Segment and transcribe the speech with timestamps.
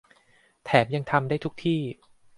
[0.65, 1.81] แถมยังทำได้ทุกที่